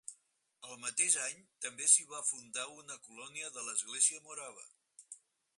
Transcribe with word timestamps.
El 0.69 0.79
mateix 0.85 1.17
any 1.25 1.43
també 1.67 1.91
s'hi 1.93 2.07
va 2.15 2.23
fundar 2.31 2.65
una 2.79 2.99
colònia 3.09 3.55
de 3.59 3.67
l'Església 3.69 4.27
Morava. 4.31 4.71